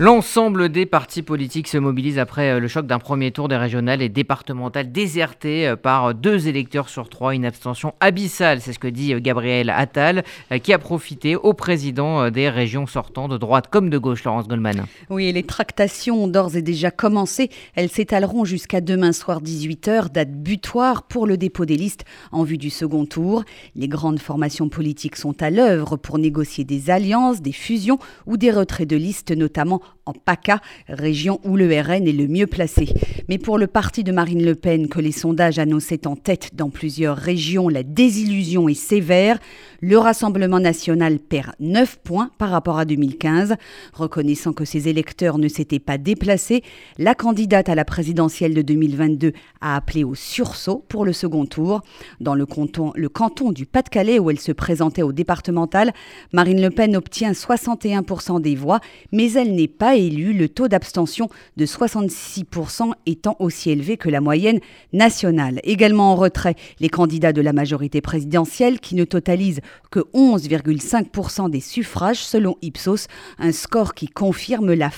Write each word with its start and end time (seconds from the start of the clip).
L'ensemble 0.00 0.70
des 0.70 0.86
partis 0.86 1.22
politiques 1.22 1.68
se 1.68 1.78
mobilisent 1.78 2.18
après 2.18 2.50
euh, 2.50 2.58
le 2.58 2.66
choc 2.66 2.84
d'un 2.84 2.98
premier 2.98 3.30
tour 3.30 3.46
des 3.46 3.56
régionales 3.56 4.02
et 4.02 4.08
départementales 4.08 4.90
déserté 4.90 5.68
euh, 5.68 5.76
par 5.76 6.16
deux 6.16 6.48
électeurs 6.48 6.88
sur 6.88 7.08
trois, 7.08 7.32
une 7.32 7.44
abstention 7.44 7.94
abyssale, 8.00 8.60
c'est 8.60 8.72
ce 8.72 8.80
que 8.80 8.88
dit 8.88 9.14
euh, 9.14 9.20
Gabriel 9.20 9.70
Attal, 9.70 10.24
qui 10.64 10.72
a 10.72 10.80
profité 10.80 11.36
au 11.36 11.52
président 11.52 12.28
des 12.28 12.48
régions 12.48 12.88
sortant 12.88 13.28
de 13.28 13.38
droite 13.38 13.68
comme 13.70 13.88
de 13.88 13.96
gauche, 13.96 14.24
Laurence 14.24 14.48
Goldman. 14.48 14.84
Oui, 15.10 15.30
les 15.30 15.44
tractations 15.44 16.24
ont 16.24 16.26
d'ores 16.26 16.56
et 16.56 16.62
déjà 16.62 16.90
commencé. 16.90 17.48
Elles 17.76 17.88
s'étaleront 17.88 18.44
jusqu'à 18.44 18.80
demain 18.80 19.12
soir 19.12 19.40
18h, 19.42 20.10
date 20.10 20.32
butoir 20.32 21.04
pour 21.04 21.24
le 21.24 21.36
dépôt 21.36 21.66
des 21.66 21.76
listes 21.76 22.04
en 22.32 22.42
vue 22.42 22.58
du 22.58 22.70
second 22.70 23.06
tour. 23.06 23.44
Les 23.76 23.86
grandes 23.86 24.18
formations 24.18 24.68
politiques 24.68 25.14
sont 25.14 25.40
à 25.40 25.50
l'œuvre 25.50 25.96
pour 25.96 26.18
négocier 26.18 26.64
des 26.64 26.90
alliances, 26.90 27.42
des 27.42 27.52
fusions 27.52 28.00
ou 28.26 28.36
des 28.36 28.50
retraits 28.50 28.88
de 28.88 28.96
listes, 28.96 29.30
notamment 29.30 29.80
en 30.06 30.12
PACA, 30.12 30.60
région 30.88 31.40
où 31.44 31.56
le 31.56 31.66
RN 31.66 32.06
est 32.06 32.12
le 32.12 32.28
mieux 32.28 32.46
placé. 32.46 32.88
Mais 33.28 33.38
pour 33.38 33.56
le 33.56 33.66
parti 33.66 34.04
de 34.04 34.12
Marine 34.12 34.44
Le 34.44 34.54
Pen, 34.54 34.88
que 34.88 35.00
les 35.00 35.12
sondages 35.12 35.58
annonçaient 35.58 36.06
en 36.06 36.14
tête 36.14 36.50
dans 36.54 36.68
plusieurs 36.68 37.16
régions, 37.16 37.68
la 37.68 37.82
désillusion 37.82 38.68
est 38.68 38.74
sévère. 38.74 39.38
Le 39.80 39.96
Rassemblement 39.96 40.60
national 40.60 41.18
perd 41.18 41.52
9 41.60 42.00
points 42.04 42.30
par 42.38 42.50
rapport 42.50 42.78
à 42.78 42.84
2015. 42.84 43.54
Reconnaissant 43.94 44.52
que 44.52 44.64
ses 44.64 44.88
électeurs 44.88 45.38
ne 45.38 45.48
s'étaient 45.48 45.78
pas 45.78 45.98
déplacés, 45.98 46.62
la 46.98 47.14
candidate 47.14 47.68
à 47.68 47.74
la 47.74 47.84
présidentielle 47.84 48.54
de 48.54 48.62
2022 48.62 49.32
a 49.60 49.76
appelé 49.76 50.04
au 50.04 50.14
sursaut 50.14 50.84
pour 50.88 51.04
le 51.04 51.12
second 51.12 51.46
tour. 51.46 51.80
Dans 52.20 52.34
le 52.34 52.46
canton, 52.46 52.92
le 52.94 53.08
canton 53.08 53.52
du 53.52 53.66
Pas-de-Calais, 53.66 54.18
où 54.18 54.30
elle 54.30 54.40
se 54.40 54.52
présentait 54.52 55.02
au 55.02 55.12
départemental, 55.12 55.92
Marine 56.32 56.60
Le 56.60 56.70
Pen 56.70 56.96
obtient 56.96 57.32
61% 57.32 58.40
des 58.40 58.54
voix, 58.54 58.80
mais 59.12 59.32
elle 59.32 59.54
n'est 59.54 59.68
pas 59.76 59.96
élue, 59.96 60.32
le 60.32 60.48
taux 60.48 60.68
d'abstention 60.68 61.28
de 61.56 61.66
66% 61.66 62.92
étant 63.06 63.36
aussi 63.38 63.70
élevé 63.70 63.96
que 63.96 64.08
la 64.08 64.20
moyenne 64.20 64.60
nationale. 64.92 65.60
Également 65.64 66.12
en 66.12 66.16
retrait, 66.16 66.54
les 66.80 66.88
candidats 66.88 67.32
de 67.32 67.40
la 67.40 67.52
majorité 67.52 68.00
présidentielle 68.00 68.80
qui 68.80 68.94
ne 68.94 69.04
totalisent 69.04 69.60
que 69.90 70.00
11,5% 70.14 71.50
des 71.50 71.60
suffrages 71.60 72.24
selon 72.24 72.56
Ipsos, 72.62 73.06
un 73.38 73.52
score 73.52 73.94
qui 73.94 74.08
confirme 74.08 74.72
la, 74.72 74.90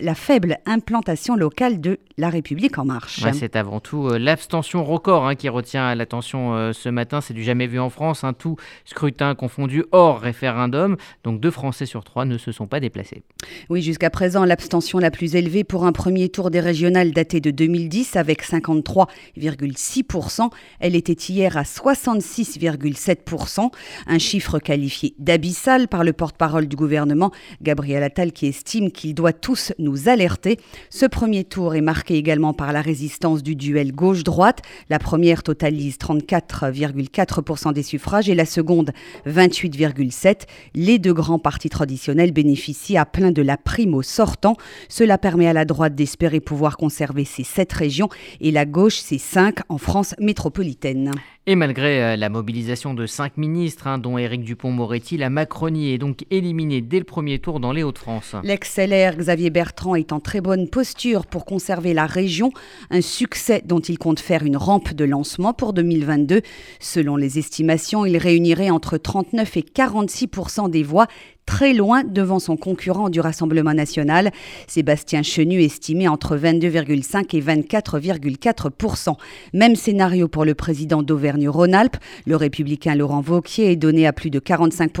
la 0.00 0.14
faible 0.14 0.58
implantation 0.66 1.36
locale 1.36 1.80
de 1.80 1.98
la 2.18 2.30
République 2.30 2.78
en 2.78 2.84
marche. 2.84 3.24
c'est 3.32 3.56
avant 3.56 3.80
tout 3.80 4.08
euh, 4.08 4.18
l'abstention 4.18 4.84
record 4.84 5.26
hein, 5.26 5.34
qui 5.34 5.48
retient 5.48 5.94
l'attention 5.94 6.54
euh, 6.54 6.72
ce 6.72 6.88
matin. 6.88 7.20
C'est 7.20 7.34
du 7.34 7.42
jamais 7.42 7.66
vu 7.66 7.80
en 7.80 7.90
France. 7.90 8.24
Un 8.24 8.32
tout 8.32 8.56
scrutin 8.84 9.34
confondu 9.34 9.84
hors 9.92 10.20
référendum. 10.20 10.96
Donc 11.24 11.40
deux 11.40 11.50
Français 11.50 11.86
sur 11.86 12.04
trois 12.04 12.24
ne 12.24 12.38
se 12.38 12.52
sont 12.52 12.66
pas 12.66 12.80
déplacés. 12.80 13.22
Oui, 13.68 13.82
jusqu'à 13.82 14.10
présent, 14.10 14.21
l'abstention 14.22 15.00
la 15.00 15.10
plus 15.10 15.34
élevée 15.34 15.64
pour 15.64 15.84
un 15.84 15.90
premier 15.90 16.28
tour 16.28 16.52
des 16.52 16.60
régionales 16.60 17.10
daté 17.10 17.40
de 17.40 17.50
2010 17.50 18.14
avec 18.14 18.44
53,6%. 18.44 20.48
Elle 20.78 20.94
était 20.94 21.12
hier 21.12 21.56
à 21.56 21.62
66,7%. 21.62 23.70
Un 24.06 24.18
chiffre 24.18 24.60
qualifié 24.60 25.16
d'abyssal 25.18 25.88
par 25.88 26.04
le 26.04 26.12
porte-parole 26.12 26.68
du 26.68 26.76
gouvernement, 26.76 27.32
Gabriel 27.62 28.04
Attal, 28.04 28.30
qui 28.30 28.46
estime 28.46 28.92
qu'il 28.92 29.14
doit 29.14 29.32
tous 29.32 29.72
nous 29.78 30.08
alerter. 30.08 30.60
Ce 30.88 31.06
premier 31.06 31.42
tour 31.42 31.74
est 31.74 31.80
marqué 31.80 32.14
également 32.14 32.52
par 32.52 32.72
la 32.72 32.80
résistance 32.80 33.42
du 33.42 33.56
duel 33.56 33.90
gauche-droite. 33.92 34.60
La 34.88 35.00
première 35.00 35.42
totalise 35.42 35.96
34,4% 35.96 37.72
des 37.72 37.82
suffrages 37.82 38.28
et 38.28 38.36
la 38.36 38.46
seconde 38.46 38.92
28,7%. 39.26 40.46
Les 40.74 41.00
deux 41.00 41.12
grands 41.12 41.40
partis 41.40 41.70
traditionnels 41.70 42.32
bénéficient 42.32 42.96
à 42.96 43.04
plein 43.04 43.32
de 43.32 43.42
la 43.42 43.56
prime 43.56 43.94
sortant. 44.12 44.56
Cela 44.88 45.18
permet 45.18 45.48
à 45.48 45.52
la 45.52 45.64
droite 45.64 45.94
d'espérer 45.94 46.40
pouvoir 46.40 46.76
conserver 46.76 47.24
ses 47.24 47.44
sept 47.44 47.72
régions 47.72 48.08
et 48.40 48.50
la 48.50 48.66
gauche 48.66 48.96
ses 48.96 49.18
cinq 49.18 49.58
en 49.68 49.78
France 49.78 50.14
métropolitaine. 50.20 51.12
Et 51.44 51.56
malgré 51.56 52.04
euh, 52.04 52.16
la 52.16 52.28
mobilisation 52.28 52.94
de 52.94 53.04
cinq 53.04 53.36
ministres, 53.36 53.88
hein, 53.88 53.98
dont 53.98 54.16
Éric 54.16 54.44
Dupont-Moretti, 54.44 55.16
la 55.16 55.28
Macronie 55.28 55.92
est 55.92 55.98
donc 55.98 56.24
éliminée 56.30 56.80
dès 56.80 57.00
le 57.00 57.04
premier 57.04 57.40
tour 57.40 57.58
dans 57.58 57.72
les 57.72 57.82
Hauts-de-France. 57.82 58.36
L'ex-LR 58.44 59.16
Xavier 59.16 59.50
Bertrand 59.50 59.96
est 59.96 60.12
en 60.12 60.20
très 60.20 60.40
bonne 60.40 60.68
posture 60.68 61.26
pour 61.26 61.44
conserver 61.44 61.94
la 61.94 62.06
région, 62.06 62.52
un 62.90 63.00
succès 63.00 63.60
dont 63.64 63.80
il 63.80 63.98
compte 63.98 64.20
faire 64.20 64.44
une 64.44 64.56
rampe 64.56 64.92
de 64.94 65.04
lancement 65.04 65.52
pour 65.52 65.72
2022. 65.72 66.42
Selon 66.78 67.16
les 67.16 67.40
estimations, 67.40 68.06
il 68.06 68.18
réunirait 68.18 68.70
entre 68.70 68.96
39 68.96 69.56
et 69.56 69.62
46 69.62 70.28
des 70.70 70.84
voix 70.84 71.08
très 71.46 71.72
loin 71.72 72.04
devant 72.04 72.38
son 72.38 72.56
concurrent 72.56 73.10
du 73.10 73.20
Rassemblement 73.20 73.74
national, 73.74 74.30
Sébastien 74.66 75.22
Chenu 75.22 75.62
estimé 75.62 76.08
entre 76.08 76.36
22,5 76.36 77.36
et 77.36 77.40
24,4% 77.40 79.16
Même 79.52 79.76
scénario 79.76 80.28
pour 80.28 80.44
le 80.44 80.54
président 80.54 81.02
d'Auvergne-Rhône-Alpes, 81.02 81.96
le 82.26 82.36
républicain 82.36 82.94
Laurent 82.94 83.20
Vauquier 83.20 83.72
est 83.72 83.76
donné 83.76 84.06
à 84.06 84.12
plus 84.12 84.30
de 84.30 84.38
45 84.38 84.92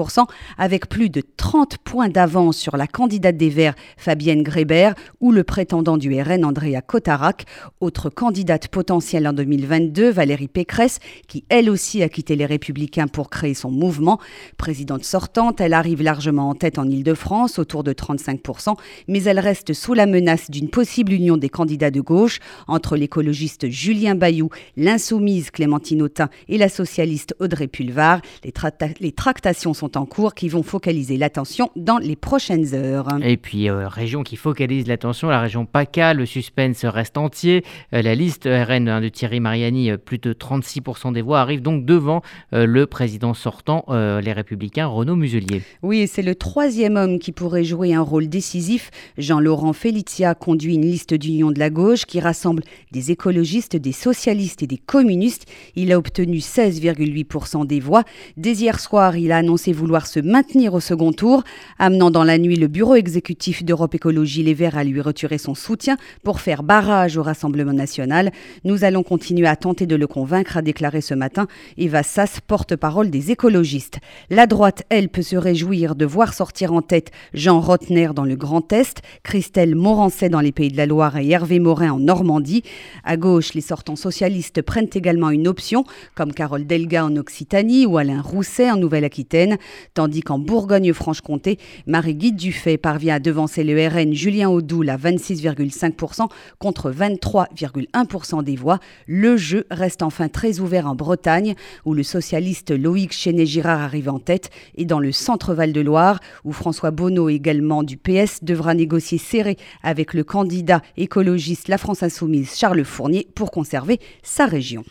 avec 0.58 0.88
plus 0.88 1.10
de 1.10 1.22
30 1.36 1.78
points 1.78 2.08
d'avance 2.08 2.56
sur 2.56 2.76
la 2.76 2.86
candidate 2.86 3.36
des 3.36 3.50
Verts 3.50 3.74
Fabienne 3.96 4.42
Grébert 4.42 4.94
ou 5.20 5.32
le 5.32 5.44
prétendant 5.44 5.96
du 5.96 6.20
RN 6.20 6.44
Andrea 6.44 6.80
Cotarac, 6.86 7.44
autre 7.80 8.10
candidate 8.10 8.68
potentielle 8.68 9.26
en 9.28 9.32
2022 9.32 10.10
Valérie 10.10 10.48
Pécresse 10.48 10.98
qui 11.28 11.44
elle 11.48 11.70
aussi 11.70 12.02
a 12.02 12.08
quitté 12.08 12.36
les 12.36 12.46
républicains 12.46 13.06
pour 13.06 13.30
créer 13.30 13.54
son 13.54 13.70
mouvement, 13.70 14.18
présidente 14.56 15.04
sortante, 15.04 15.60
elle 15.60 15.74
arrive 15.74 16.02
largement 16.02 16.31
en 16.38 16.54
tête 16.54 16.78
en 16.78 16.88
Ile-de-France, 16.88 17.58
autour 17.58 17.84
de 17.84 17.92
35%, 17.92 18.76
mais 19.08 19.22
elle 19.24 19.40
reste 19.40 19.72
sous 19.72 19.94
la 19.94 20.06
menace 20.06 20.50
d'une 20.50 20.68
possible 20.68 21.12
union 21.12 21.36
des 21.36 21.48
candidats 21.48 21.90
de 21.90 22.00
gauche 22.00 22.40
entre 22.68 22.96
l'écologiste 22.96 23.68
Julien 23.68 24.14
Bayou, 24.14 24.50
l'insoumise 24.76 25.50
Clémentine 25.50 26.02
Autain 26.02 26.28
et 26.48 26.58
la 26.58 26.68
socialiste 26.68 27.34
Audrey 27.40 27.66
Pulvar. 27.66 28.20
Les, 28.44 28.52
les, 29.00 29.12
tractations 29.12 29.74
sont 29.74 29.96
en 29.96 30.06
cours 30.06 30.34
qui 30.34 30.48
vont 30.48 30.62
focaliser 30.62 31.16
l'attention 31.16 31.70
dans 31.76 31.98
les 31.98 32.16
prochaines 32.16 32.74
heures. 32.74 33.08
Et 33.22 33.36
puis, 33.36 33.68
euh, 33.68 33.88
région 33.88 34.22
qui 34.22 34.36
focalise 34.36 34.86
l'attention, 34.86 35.28
la 35.28 35.40
région 35.40 35.66
PACA, 35.66 36.14
le 36.14 36.26
suspense 36.26 36.84
reste 36.84 37.18
entier. 37.18 37.64
Euh, 37.92 38.02
la 38.02 38.14
liste 38.14 38.44
RN 38.44 39.00
de 39.00 39.08
Thierry 39.08 39.40
Mariani, 39.40 39.90
euh, 39.90 39.96
plus 39.96 40.18
de 40.18 40.32
36% 40.32 41.12
des 41.12 41.22
voix, 41.22 41.40
arrive 41.40 41.62
donc 41.62 41.84
devant 41.84 42.22
le 42.52 42.86
président 42.86 43.34
sortant, 43.34 43.84
les 43.88 44.32
Républicains, 44.32 44.86
Renaud 44.86 45.16
Muselier. 45.16 45.62
Oui, 45.82 46.06
c'est 46.06 46.21
le 46.22 46.34
troisième 46.34 46.96
homme 46.96 47.18
qui 47.18 47.32
pourrait 47.32 47.64
jouer 47.64 47.94
un 47.94 48.00
rôle 48.00 48.28
décisif. 48.28 48.90
Jean-Laurent 49.18 49.72
Felicia 49.72 50.34
conduit 50.34 50.74
une 50.74 50.86
liste 50.86 51.14
d'union 51.14 51.50
de 51.50 51.58
la 51.58 51.70
gauche 51.70 52.06
qui 52.06 52.20
rassemble 52.20 52.62
des 52.92 53.10
écologistes, 53.10 53.76
des 53.76 53.92
socialistes 53.92 54.62
et 54.62 54.66
des 54.66 54.78
communistes. 54.78 55.46
Il 55.76 55.92
a 55.92 55.98
obtenu 55.98 56.38
16,8% 56.38 57.66
des 57.66 57.80
voix. 57.80 58.04
Dès 58.36 58.52
hier 58.52 58.80
soir, 58.80 59.16
il 59.16 59.32
a 59.32 59.38
annoncé 59.38 59.72
vouloir 59.72 60.06
se 60.06 60.20
maintenir 60.20 60.74
au 60.74 60.80
second 60.80 61.12
tour, 61.12 61.42
amenant 61.78 62.10
dans 62.10 62.24
la 62.24 62.38
nuit 62.38 62.56
le 62.56 62.68
bureau 62.68 62.94
exécutif 62.94 63.64
d'Europe 63.64 63.94
Écologie 63.94 64.42
Les 64.42 64.54
Verts 64.54 64.76
à 64.76 64.84
lui 64.84 65.00
retirer 65.00 65.38
son 65.38 65.54
soutien 65.54 65.96
pour 66.22 66.40
faire 66.40 66.62
barrage 66.62 67.16
au 67.16 67.22
Rassemblement 67.22 67.72
national. 67.72 68.30
Nous 68.64 68.84
allons 68.84 69.02
continuer 69.02 69.46
à 69.46 69.56
tenter 69.56 69.86
de 69.86 69.96
le 69.96 70.06
convaincre, 70.06 70.56
a 70.56 70.62
déclaré 70.62 71.00
ce 71.00 71.14
matin 71.14 71.46
Eva 71.76 72.02
Sass, 72.02 72.40
porte-parole 72.40 73.10
des 73.10 73.30
écologistes. 73.30 73.98
La 74.30 74.46
droite, 74.46 74.84
elle, 74.88 75.08
peut 75.08 75.22
se 75.22 75.36
réjouir 75.36 75.94
de 75.94 76.06
voir 76.12 76.34
sortir 76.34 76.74
en 76.74 76.82
tête 76.82 77.10
Jean 77.32 77.58
Rotner 77.58 78.10
dans 78.14 78.26
le 78.26 78.36
Grand 78.36 78.70
Est, 78.70 79.00
Christelle 79.22 79.74
Morancet 79.74 80.28
dans 80.28 80.40
les 80.40 80.52
Pays 80.52 80.70
de 80.70 80.76
la 80.76 80.84
Loire 80.84 81.16
et 81.16 81.26
Hervé 81.30 81.58
Morin 81.58 81.92
en 81.92 81.98
Normandie. 81.98 82.62
À 83.02 83.16
gauche, 83.16 83.54
les 83.54 83.62
sortants 83.62 83.96
socialistes 83.96 84.60
prennent 84.60 84.90
également 84.92 85.30
une 85.30 85.48
option, 85.48 85.84
comme 86.14 86.34
Carole 86.34 86.66
Delga 86.66 87.06
en 87.06 87.16
Occitanie 87.16 87.86
ou 87.86 87.96
Alain 87.96 88.20
Rousset 88.20 88.70
en 88.70 88.76
Nouvelle-Aquitaine, 88.76 89.56
tandis 89.94 90.20
qu'en 90.20 90.38
Bourgogne-Franche-Comté, 90.38 91.58
Marie-Guy 91.86 92.32
Dufay 92.32 92.76
parvient 92.76 93.14
à 93.14 93.18
devancer 93.18 93.64
le 93.64 93.88
RN 93.88 94.12
Julien 94.12 94.50
Audoul 94.50 94.90
à 94.90 94.98
26,5% 94.98 96.28
contre 96.58 96.90
23,1% 96.90 98.44
des 98.44 98.56
voix. 98.56 98.80
Le 99.06 99.38
jeu 99.38 99.64
reste 99.70 100.02
enfin 100.02 100.28
très 100.28 100.60
ouvert 100.60 100.86
en 100.86 100.94
Bretagne, 100.94 101.54
où 101.86 101.94
le 101.94 102.02
socialiste 102.02 102.70
Loïc 102.70 103.14
Chenet-Girard 103.14 103.80
arrive 103.80 104.10
en 104.10 104.18
tête, 104.18 104.50
et 104.76 104.84
dans 104.84 105.00
le 105.00 105.10
centre-val 105.10 105.72
de 105.72 105.80
Loire, 105.80 106.01
où 106.44 106.52
François 106.52 106.90
Bonneau, 106.90 107.28
également 107.28 107.82
du 107.82 107.96
PS, 107.96 108.42
devra 108.42 108.74
négocier 108.74 109.18
serré 109.18 109.56
avec 109.82 110.14
le 110.14 110.24
candidat 110.24 110.80
écologiste 110.96 111.68
La 111.68 111.78
France 111.78 112.02
Insoumise, 112.02 112.56
Charles 112.56 112.84
Fournier, 112.84 113.26
pour 113.34 113.50
conserver 113.50 113.98
sa 114.22 114.46
région. 114.46 114.84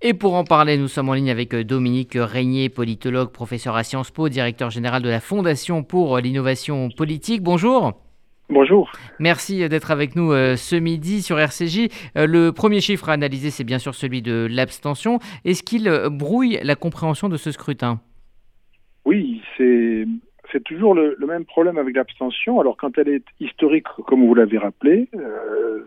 Et 0.00 0.14
pour 0.14 0.34
en 0.34 0.44
parler, 0.44 0.78
nous 0.78 0.86
sommes 0.86 1.08
en 1.08 1.14
ligne 1.14 1.30
avec 1.30 1.52
euh, 1.54 1.64
Dominique 1.64 2.12
Régnier, 2.14 2.68
politologue, 2.68 3.32
professeur 3.32 3.74
à 3.74 3.82
Sciences 3.82 4.12
Po, 4.12 4.28
directeur 4.28 4.70
général 4.70 5.02
de 5.02 5.08
la 5.08 5.18
Fondation 5.18 5.82
pour 5.82 6.18
l'innovation 6.18 6.88
politique. 6.88 7.42
Bonjour. 7.42 8.00
Bonjour. 8.48 8.92
Merci 9.18 9.62
euh, 9.62 9.68
d'être 9.68 9.90
avec 9.90 10.14
nous 10.14 10.30
euh, 10.30 10.54
ce 10.54 10.76
midi 10.76 11.20
sur 11.20 11.40
RCJ. 11.40 11.88
le 12.14 12.50
premier 12.50 12.80
chiffre 12.80 13.08
à 13.08 13.14
analyser, 13.14 13.50
c'est 13.50 13.64
bien 13.64 13.80
sûr 13.80 13.94
celui 13.94 14.22
de 14.22 14.46
l'abstention. 14.48 15.18
Est-ce 15.44 15.64
qu'il 15.64 15.90
brouille 16.12 16.60
la 16.62 16.76
compréhension 16.76 17.28
de 17.28 17.36
ce 17.36 17.50
scrutin? 17.50 18.00
Oui, 19.04 19.42
c'est 19.56 20.04
c'est 20.52 20.64
toujours 20.64 20.94
le, 20.94 21.16
même 21.26 21.44
problème 21.44 21.78
avec 21.78 21.96
l'abstention. 21.96 22.60
Alors 22.60 22.76
quand 22.76 22.96
elle 22.98 23.08
est 23.08 23.24
historique, 23.40 23.86
comme 24.06 24.26
vous 24.26 24.34
l'avez 24.34 24.58
rappelé, 24.58 25.08
euh, 25.14 25.84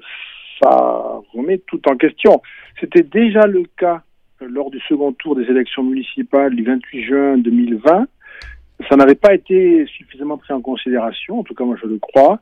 ça 0.61 1.21
remet 1.33 1.59
tout 1.59 1.81
en 1.89 1.95
question. 1.95 2.41
C'était 2.79 3.03
déjà 3.03 3.47
le 3.47 3.63
cas 3.77 4.01
lors 4.39 4.71
du 4.71 4.79
second 4.81 5.13
tour 5.13 5.35
des 5.35 5.43
élections 5.43 5.83
municipales 5.83 6.55
du 6.55 6.63
28 6.63 7.03
juin 7.03 7.37
2020. 7.37 8.07
Ça 8.89 8.95
n'avait 8.95 9.15
pas 9.15 9.33
été 9.33 9.85
suffisamment 9.85 10.37
pris 10.37 10.53
en 10.53 10.61
considération, 10.61 11.39
en 11.39 11.43
tout 11.43 11.53
cas 11.53 11.63
moi 11.63 11.77
je 11.81 11.87
le 11.87 11.99
crois. 11.99 12.39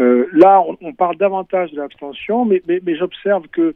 Euh, 0.00 0.26
là, 0.32 0.62
on, 0.80 0.92
parle 0.94 1.16
davantage 1.16 1.72
de 1.72 1.76
l'abstention, 1.76 2.46
mais, 2.46 2.62
j'observe 2.96 3.48
que 3.48 3.74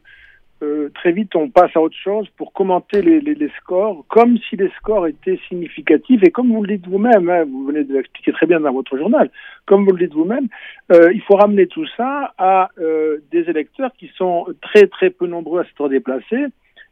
euh, 0.63 0.89
très 0.95 1.11
vite 1.11 1.35
on 1.35 1.49
passe 1.49 1.75
à 1.75 1.81
autre 1.81 1.97
chose 2.01 2.29
pour 2.37 2.53
commenter 2.53 3.01
les, 3.01 3.49
scores, 3.59 4.05
comme 4.07 4.37
si 4.49 4.55
les 4.55 4.69
scores 4.77 5.07
étaient 5.07 5.39
significatifs. 5.49 6.23
Et 6.23 6.31
comme 6.31 6.51
vous 6.53 6.63
le 6.63 6.77
dites 6.77 6.87
vous-même, 6.87 7.29
hein, 7.29 7.43
vous 7.43 7.65
venez 7.65 7.83
de 7.83 7.93
l'expliquer 7.93 8.31
très 8.31 8.45
bien 8.45 8.61
dans 8.61 8.71
votre 8.71 8.97
journal, 8.97 9.29
comme 9.65 9.83
vous 9.83 9.91
le 9.91 10.05
dites 10.05 10.13
vous-même, 10.13 10.47
euh, 10.93 11.11
il 11.13 11.21
faut 11.23 11.35
ramener 11.35 11.67
tout 11.67 11.85
ça 11.97 12.33
à 12.37 12.69
euh, 12.79 13.17
des 13.31 13.49
électeurs 13.49 13.91
qui 13.99 14.09
sont 14.15 14.47
très 14.61 14.87
très 14.87 15.09
peu 15.09 15.27
nombreux 15.27 15.61
à 15.61 15.65
s'être 15.65 15.89
déplacés. 15.89 16.45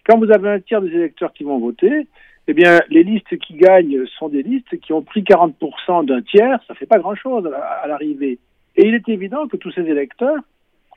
Quand 0.06 0.18
vous 0.18 0.30
avez 0.32 0.50
un 0.50 0.60
tiers 0.60 0.82
des 0.82 0.92
électeurs 0.92 1.32
qui 1.32 1.46
vont 1.46 1.60
voter, 1.60 2.08
eh 2.50 2.54
bien, 2.54 2.82
les 2.90 3.04
listes 3.04 3.38
qui 3.38 3.54
gagnent 3.54 4.06
sont 4.20 4.28
des 4.28 4.44
listes 4.44 4.78
qui 4.82 4.92
ont 4.92 5.02
pris 5.02 5.22
40% 5.22 6.06
d'un 6.06 6.22
tiers, 6.22 6.60
ça 6.68 6.76
fait 6.76 6.86
pas 6.86 7.00
grand-chose 7.00 7.50
à 7.82 7.88
l'arrivée. 7.88 8.40
Et 8.76 8.88
il 8.88 8.94
est 8.94 9.08
évident 9.08 9.48
que 9.48 9.56
tous 9.56 9.72
ces 9.72 9.84
électeurs 9.84 10.42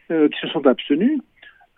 qui 0.08 0.40
se 0.40 0.48
sont 0.48 0.66
abstenus 0.66 1.20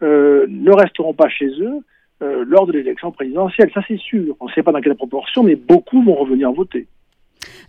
euh, 0.03 0.47
ne 0.49 0.71
resteront 0.71 1.15
pas 1.15 1.29
chez 1.29 1.49
eux 1.61 1.81
euh, 2.23 2.45
lors 2.47 2.67
de 2.67 2.73
l'élection 2.73 3.13
présidentielle. 3.13 3.71
Ça, 3.73 3.81
c'est 3.87 3.99
sûr. 3.99 4.37
On 4.41 4.47
ne 4.47 4.53
sait 4.53 4.63
pas 4.63 4.73
dans 4.73 4.81
quelle 4.81 4.95
proportion, 4.95 5.43
mais 5.43 5.57
beaucoup 5.57 6.03
vont 6.03 6.15
revenir 6.15 6.53
voter. 6.53 6.87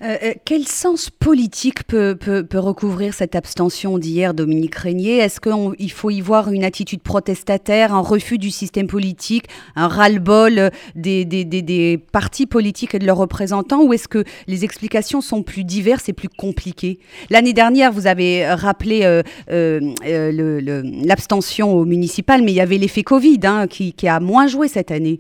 Euh, 0.02 0.18
euh, 0.24 0.34
quel 0.46 0.66
sens 0.68 1.10
politique 1.10 1.84
peut, 1.84 2.18
recouvrir 2.54 3.14
cette 3.14 3.36
abstention 3.36 3.98
d'hier, 3.98 4.34
Dominique 4.34 4.76
Régnier? 4.76 5.18
Est-ce 5.18 5.40
qu'il 5.40 5.92
faut 5.92 6.10
y 6.10 6.22
voir 6.22 6.52
une 6.52 6.64
attitude 6.64 7.02
protestataire, 7.02 7.94
un 7.94 8.02
refus 8.02 8.38
du 8.38 8.52
système 8.52 8.88
politique, 8.88 9.46
un 9.76 9.88
ras-le-bol 9.88 10.72
des, 10.96 11.26
des, 11.26 11.98
partis 12.12 12.46
politiques 12.46 12.96
et 12.96 13.00
de 13.00 13.06
leurs 13.06 13.18
représentants? 13.18 13.84
Ou 13.84 13.94
est-ce 13.94 14.08
que 14.08 14.24
les 14.48 14.64
explications 14.64 15.22
sont 15.22 15.44
plus 15.44 15.64
diverses 15.64 16.10
et 16.10 16.14
plus 16.14 16.30
compliquées? 16.30 17.00
L'année 17.30 17.54
dernière, 17.54 17.92
vous 17.92 18.08
avez 18.08 18.48
rappelé 18.48 19.02
euh, 19.04 19.22
euh, 20.06 20.82
l'abstention 21.04 21.74
au 21.74 21.86
municipal, 21.86 22.42
mais 22.44 22.52
il 22.52 22.56
y 22.56 22.62
avait 22.62 22.78
l'effet 22.78 23.04
Covid 23.04 23.40
hein, 23.44 23.68
qui 23.68 24.08
a 24.08 24.20
moins 24.20 24.48
joué 24.48 24.68
cette 24.68 24.92
année. 24.92 25.20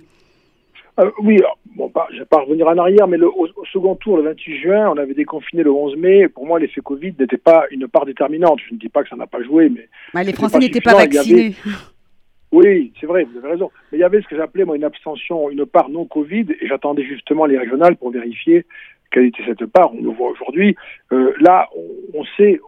Euh, 1.00 1.12
oui, 1.19 1.40
bon, 1.75 1.92
je 2.10 2.16
ne 2.16 2.19
vais 2.19 2.25
pas 2.25 2.42
revenir 2.42 2.68
en 2.68 2.78
arrière, 2.78 3.07
mais 3.07 3.18
le, 3.18 3.28
au, 3.28 3.48
second 3.72 3.96
tour, 3.96 4.18
le 4.18 4.24
28 4.24 4.57
juin, 4.57 4.90
on 4.90 4.98
avait 4.98 5.13
déconfiné 5.13 5.63
le 5.63 5.72
11 5.72 5.96
mai. 5.98 6.28
Pour 6.28 6.46
moi, 6.46 6.60
l'effet 6.60 6.81
Covid 6.81 7.13
n'était 7.18 7.38
pas 7.38 7.66
une 7.72 7.88
part 7.88 8.06
déterminante. 8.06 8.60
Je 8.68 8.74
ne 8.74 8.80
dis 8.80 8.90
pas 8.90 9.04
que 9.04 9.10
ça 9.10 9.16
n'a 9.16 9.28
pas 9.28 9.42
joué, 9.42 9.69
mais. 9.69 9.88
Bah, 10.13 10.24
les 10.24 10.34
Français 10.34 10.60
n'étaient 10.60 10.81
pas 10.81 10.96
vaccinés. 10.96 11.56
Oui, 12.51 12.92
c'est 13.00 13.06
vrai, 13.06 13.25
vous 13.25 13.38
avez 13.38 13.51
raison. 13.51 13.69
Mais 13.92 14.00
il 14.00 14.01
y 14.01 14.04
avait 14.04 14.24
ce 14.24 14.28
que 14.28 14.36
j'appelais, 14.36 14.66
moi, 14.66 14.75
une 14.75 14.84
abstention, 14.84 15.51
une 15.51 15.68
part 15.68 15.88
non 15.88 16.06
Covid, 16.06 16.48
et 16.60 16.68
j'attendais 16.68 17.04
justement 17.04 17.46
les 17.46 17.60
régionales 17.60 17.96
pour 17.96 18.10
vérifier 18.10 18.66
quelle 19.12 19.25
était 19.25 19.44
cette 19.46 19.68
part. 19.68 19.94
On 19.94 20.01
le 20.01 20.10
voit 20.10 20.31
aujourd'hui. 20.31 20.75
Euh, 21.12 21.31
là, 21.42 21.69
on, 21.78 22.22
on, 22.22 22.25
sait, 22.38 22.60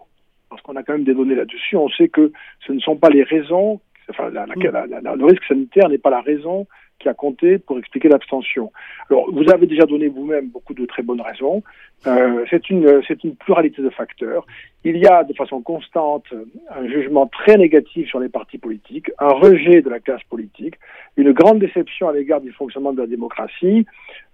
parce 0.51 0.62
qu'on 0.62 0.75
a 0.75 0.83
quand 0.83 0.94
même 0.94 1.04
des 1.04 1.16
données 1.16 1.33
là-dessus, 1.33 1.78
on 1.78 1.89
sait 1.89 2.10
que 2.10 2.31
ce 2.68 2.74
ne 2.74 2.80
sont 2.80 2.95
pas 2.95 3.10
les 3.10 3.24
raisons, 3.24 3.81
enfin, 4.09 4.30
la, 4.30 4.45
la, 4.45 5.01
la, 5.01 5.15
le 5.15 5.25
risque 5.25 5.44
sanitaire 5.45 5.89
n'est 5.89 5.98
pas 5.98 6.09
la 6.09 6.21
raison 6.21 6.68
qui 7.00 7.09
a 7.09 7.13
compté 7.15 7.57
pour 7.57 7.80
expliquer 7.80 8.09
l'abstention. 8.09 8.71
Alors, 9.09 9.25
vous 9.31 9.50
avez 9.51 9.65
déjà 9.65 9.86
donné 9.86 10.07
vous-même 10.07 10.50
beaucoup 10.50 10.75
de 10.75 10.86
très 10.86 11.01
bonnes 11.01 11.21
raisons. 11.21 11.63
Euh, 12.06 12.45
c'est 12.50 12.69
une, 12.69 13.01
c'est 13.07 13.24
une 13.24 13.36
pluralité 13.36 13.81
de 13.81 13.89
facteurs. 13.89 14.45
Il 14.83 14.98
y 14.98 15.07
a 15.07 15.24
de 15.24 15.33
façon 15.33 15.62
constante 15.62 16.25
un 16.69 16.88
jugement 16.88 17.25
très 17.25 17.57
négatif 17.57 18.07
sur 18.07 18.19
les 18.19 18.30
partis 18.30 18.59
politiques, 18.59 19.09
un 19.18 19.33
rejet 19.33 19.81
de 19.81 19.89
la 19.89 20.00
classe 20.00 20.24
politique, 20.30 20.75
une 21.18 21.31
grande 21.31 21.59
déception 21.59 22.07
à 22.07 22.13
l'égard 22.13 22.42
du 22.42 22.51
fonctionnement 22.51 22.94
de 22.94 23.01
la 23.01 23.07
démocratie, 23.07 23.86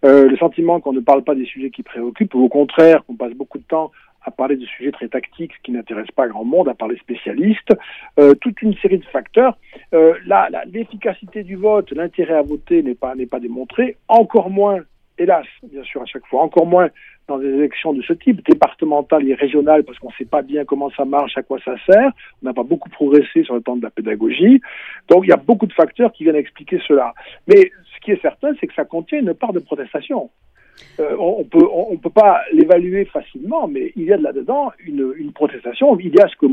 euh, 0.04 0.28
le 0.28 0.38
sentiment 0.38 0.82
qu'on 0.82 0.94
ne 0.94 1.00
parle 1.00 1.24
pas 1.24 1.36
des 1.36 1.46
sujets 1.46 1.70
qui 1.70 1.84
préoccupent, 1.84 2.34
ou 2.36 2.44
au 2.44 2.50
contraire 2.50 3.06
qu'on 3.06 3.16
passe 3.16 3.34
beaucoup 3.34 3.60
de 3.60 3.64
temps 3.64 3.92
à 4.24 4.32
parler 4.32 4.58
de 4.58 4.66
sujets 4.66 4.92
très 4.92 5.08
tactiques 5.08 5.54
qui 5.64 5.72
n'intéressent 5.72 6.12
pas 6.12 6.28
grand 6.28 6.44
monde, 6.44 6.68
à 6.68 6.74
parler 6.74 6.98
spécialistes, 6.98 7.74
euh, 8.20 8.34
toute 8.36 8.62
une 8.62 8.76
série 8.78 8.98
de 8.98 9.06
facteurs. 9.06 9.58
Euh, 9.94 10.14
l'efficacité 10.72 11.44
du 11.44 11.56
vote, 11.56 11.92
l'intérêt 11.92 12.36
à 12.36 12.42
voter 12.42 12.82
n'est 12.84 12.96
pas, 12.96 13.14
pas 13.30 13.40
démontré, 13.40 13.98
encore 14.08 14.50
moins, 14.50 14.80
hélas, 15.18 15.46
bien 15.64 15.84
sûr, 15.84 16.02
à 16.02 16.06
chaque 16.06 16.26
fois, 16.26 16.42
encore 16.42 16.66
moins 16.66 16.90
dans 17.28 17.38
des 17.38 17.48
élections 17.48 17.94
de 17.94 18.02
ce 18.02 18.14
type, 18.14 18.46
départementales 18.48 19.28
et 19.28 19.34
régionales, 19.34 19.84
parce 19.84 20.00
qu'on 20.00 20.08
ne 20.08 20.14
sait 20.14 20.26
pas 20.26 20.42
bien 20.42 20.66
comment 20.66 20.90
ça 20.92 21.06
marche, 21.06 21.38
à 21.38 21.44
quoi 21.44 21.60
ça 21.64 21.76
sert. 21.86 22.12
On 22.42 22.46
n'a 22.46 22.54
pas 22.54 22.64
beaucoup 22.64 22.90
progressé 22.90 23.44
sur 23.44 23.56
le 23.56 23.62
temps 23.62 23.76
de 23.76 23.84
la 23.84 23.90
pédagogie. 23.90 24.62
Donc 25.10 25.26
il 25.26 25.30
y 25.30 25.34
a 25.34 25.38
beaucoup 25.38 25.68
de 25.68 25.74
facteurs 25.74 26.12
qui 26.14 26.24
viennent 26.24 26.38
expliquer 26.38 26.80
cela. 26.88 27.14
Mais 27.48 27.72
ce 27.94 28.00
qui 28.02 28.12
est 28.12 28.22
certain, 28.22 28.54
c'est 28.60 28.68
que 28.68 28.74
ça 28.74 28.86
contient 28.86 29.20
une 29.20 29.34
part 29.34 29.54
de 29.54 29.60
protestation. 29.60 30.30
Euh, 31.00 31.16
on 31.20 31.44
peut 31.44 31.68
on, 31.72 31.98
peut 31.98 32.12
pas 32.12 32.42
l'évaluer 32.54 33.06
facilement, 33.06 33.68
mais 33.68 33.92
il 33.96 34.04
y 34.04 34.14
a 34.14 34.18
de 34.18 34.24
là-dedans 34.24 34.72
une, 34.86 35.12
une 35.18 35.34
protestation. 35.34 35.98
Il 36.00 36.16
y 36.16 36.22
a 36.22 36.28
ce 36.28 36.36
que 36.36 36.46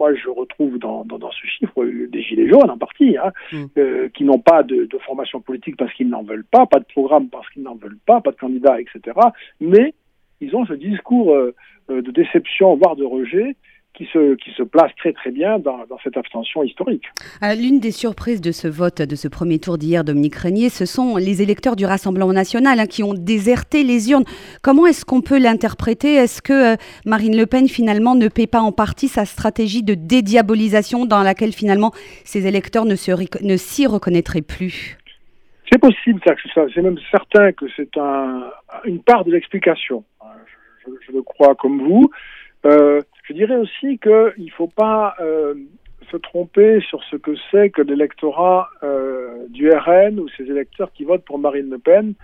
moi 0.00 0.14
je 0.14 0.28
retrouve 0.30 0.78
dans, 0.78 1.04
dans, 1.04 1.18
dans 1.18 1.30
ce 1.30 1.46
chiffre 1.46 1.84
des 1.84 2.22
gilets 2.22 2.48
jaunes 2.48 2.70
en 2.70 2.78
partie, 2.78 3.16
hein, 3.18 3.32
mm. 3.52 3.64
euh, 3.76 4.08
qui 4.08 4.24
n'ont 4.24 4.38
pas 4.38 4.62
de, 4.62 4.86
de, 4.86 4.98
formation 4.98 5.40
politique 5.40 5.76
parce 5.76 5.92
qu'ils 5.92 6.08
n'en 6.08 6.22
veulent 6.22 6.50
pas, 6.50 6.64
pas 6.66 6.80
de 6.80 6.86
programme 6.86 7.28
parce 7.28 7.48
qu'ils 7.50 7.62
n'en 7.62 7.76
veulent 7.76 7.98
pas, 8.06 8.20
pas 8.22 8.32
de 8.32 8.36
candidat, 8.36 8.80
etc. 8.80 9.16
Mais 9.60 9.94
ils 10.40 10.56
ont 10.56 10.64
ce 10.64 10.72
discours 10.72 11.34
euh, 11.34 11.54
de 11.88 12.10
déception, 12.10 12.76
voire 12.76 12.96
de 12.96 13.04
rejet, 13.04 13.56
qui 13.94 14.06
se, 14.12 14.34
qui 14.36 14.50
se 14.52 14.62
place 14.62 14.92
très 14.96 15.12
très 15.12 15.30
bien 15.30 15.58
dans, 15.58 15.84
dans 15.88 15.98
cette 16.02 16.16
abstention 16.16 16.62
historique. 16.62 17.04
L'une 17.42 17.80
des 17.80 17.90
surprises 17.90 18.40
de 18.40 18.52
ce 18.52 18.68
vote, 18.68 19.02
de 19.02 19.16
ce 19.16 19.28
premier 19.28 19.58
tour 19.58 19.78
d'hier, 19.78 20.04
Dominique 20.04 20.36
Régnier, 20.36 20.70
ce 20.70 20.86
sont 20.86 21.16
les 21.16 21.42
électeurs 21.42 21.76
du 21.76 21.84
Rassemblement 21.84 22.32
national 22.32 22.80
hein, 22.80 22.86
qui 22.86 23.02
ont 23.02 23.14
déserté 23.14 23.82
les 23.82 24.10
urnes. 24.10 24.24
Comment 24.62 24.86
est-ce 24.86 25.04
qu'on 25.04 25.20
peut 25.20 25.38
l'interpréter? 25.38 26.14
Est-ce 26.14 26.40
que 26.40 26.74
euh, 26.74 26.76
Marine 27.04 27.36
Le 27.36 27.46
Pen 27.46 27.68
finalement 27.68 28.14
ne 28.14 28.28
paie 28.28 28.46
pas 28.46 28.60
en 28.60 28.72
partie 28.72 29.08
sa 29.08 29.24
stratégie 29.24 29.82
de 29.82 29.94
dédiabolisation 29.94 31.04
dans 31.04 31.22
laquelle 31.22 31.52
finalement 31.52 31.92
ces 32.24 32.46
électeurs 32.46 32.84
ne, 32.84 32.96
s'y 32.96 33.86
reconnaîtraient 33.86 34.42
plus? 34.42 34.96
C'est 35.70 35.78
possible, 35.78 36.20
ça, 36.24 36.62
c'est 36.74 36.82
même 36.82 36.98
certain 37.10 37.52
que 37.52 37.66
c'est 37.76 37.96
un, 37.96 38.44
une 38.84 39.02
part 39.02 39.24
de 39.24 39.32
l'explication. 39.32 40.04
Je, 40.86 40.90
je, 40.90 41.06
je, 41.06 41.12
le 41.12 41.22
crois 41.22 41.54
comme 41.54 41.80
vous. 41.80 42.10
Euh, 42.66 43.00
je 43.30 43.34
dirais 43.34 43.56
aussi 43.56 43.98
qu'il 43.98 44.44
ne 44.44 44.50
faut 44.50 44.66
pas 44.66 45.14
euh, 45.20 45.54
se 46.10 46.16
tromper 46.16 46.80
sur 46.80 47.00
ce 47.04 47.14
que 47.14 47.30
c'est 47.50 47.70
que 47.70 47.80
l'électorat 47.80 48.68
euh, 48.82 49.46
du 49.50 49.70
RN 49.70 50.18
ou 50.18 50.28
ces 50.36 50.42
électeurs 50.50 50.92
qui 50.92 51.04
votent 51.04 51.24
pour 51.24 51.38
Marine 51.38 51.70
Le 51.70 51.78
Pen. 51.78 52.14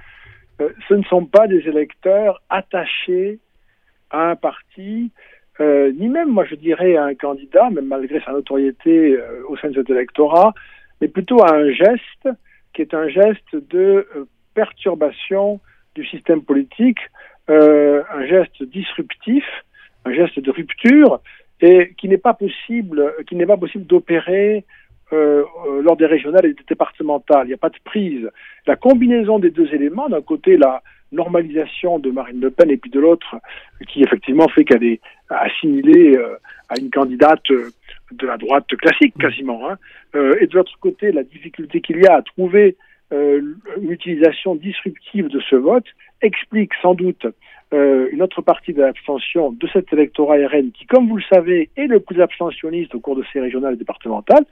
Euh, 0.60 0.70
ce 0.88 0.94
ne 0.94 1.04
sont 1.04 1.24
pas 1.24 1.46
des 1.46 1.60
électeurs 1.68 2.42
attachés 2.50 3.38
à 4.10 4.30
un 4.30 4.36
parti, 4.36 5.12
ni 5.60 6.08
même, 6.08 6.28
moi 6.28 6.44
je 6.44 6.54
dirais, 6.56 6.96
à 6.96 7.04
un 7.04 7.14
candidat, 7.14 7.70
même 7.70 7.86
malgré 7.86 8.20
sa 8.20 8.32
notoriété 8.32 9.16
au 9.48 9.56
sein 9.56 9.68
de 9.68 9.74
cet 9.74 9.88
électorat, 9.88 10.52
mais 11.00 11.08
plutôt 11.08 11.42
à 11.42 11.54
un 11.54 11.70
geste 11.70 12.28
qui 12.74 12.82
est 12.82 12.94
un 12.94 13.08
geste 13.08 13.56
de 13.70 14.06
perturbation 14.54 15.60
du 15.94 16.04
système 16.06 16.42
politique, 16.42 16.98
un 17.48 18.26
geste 18.26 18.62
disruptif 18.64 19.44
un 20.06 20.12
geste 20.12 20.40
de 20.40 20.50
rupture 20.50 21.20
et 21.60 21.92
qui 21.98 22.08
n'est 22.08 22.18
pas 22.18 22.34
possible, 22.34 23.14
qui 23.26 23.34
n'est 23.34 23.46
pas 23.46 23.56
possible 23.56 23.86
d'opérer 23.86 24.64
euh, 25.12 25.44
euh, 25.68 25.82
lors 25.82 25.96
des 25.96 26.06
régionales 26.06 26.46
et 26.46 26.54
des 26.54 26.64
départementales. 26.68 27.46
Il 27.46 27.48
n'y 27.48 27.54
a 27.54 27.58
pas 27.58 27.70
de 27.70 27.78
prise. 27.84 28.28
La 28.66 28.76
combinaison 28.76 29.38
des 29.38 29.50
deux 29.50 29.72
éléments, 29.72 30.08
d'un 30.08 30.20
côté 30.22 30.56
la 30.56 30.82
normalisation 31.12 31.98
de 31.98 32.10
Marine 32.10 32.40
Le 32.40 32.50
Pen 32.50 32.70
et 32.70 32.76
puis 32.76 32.90
de 32.90 33.00
l'autre, 33.00 33.36
qui 33.88 34.02
effectivement 34.02 34.48
fait 34.48 34.64
qu'elle 34.64 34.84
est 34.84 35.00
assimilée 35.30 36.16
euh, 36.16 36.36
à 36.68 36.78
une 36.78 36.90
candidate 36.90 37.44
de 37.48 38.26
la 38.26 38.36
droite 38.36 38.66
classique 38.76 39.14
quasiment, 39.18 39.68
hein, 39.68 39.78
euh, 40.14 40.36
et 40.40 40.46
de 40.46 40.54
l'autre 40.54 40.76
côté 40.80 41.12
la 41.12 41.22
difficulté 41.22 41.80
qu'il 41.80 42.02
y 42.02 42.06
a 42.06 42.16
à 42.16 42.22
trouver 42.22 42.76
euh, 43.12 43.40
une 43.80 43.92
utilisation 43.92 44.56
disruptive 44.56 45.28
de 45.28 45.40
ce 45.48 45.56
vote, 45.56 45.86
explique 46.22 46.72
sans 46.82 46.94
doute 46.94 47.26
euh, 47.74 48.08
une 48.12 48.22
autre 48.22 48.42
partie 48.42 48.72
de 48.72 48.80
l'abstention 48.80 49.50
de 49.50 49.68
cet 49.72 49.92
électorat 49.92 50.36
RN 50.36 50.70
qui, 50.70 50.86
comme 50.86 51.08
vous 51.08 51.16
le 51.16 51.24
savez, 51.28 51.68
est 51.76 51.88
le 51.88 51.98
plus 51.98 52.20
abstentionniste 52.20 52.94
au 52.94 53.00
cours 53.00 53.16
de 53.16 53.24
ces 53.32 53.40
régionales 53.40 53.74
et 53.74 53.76
départementales. 53.76 54.44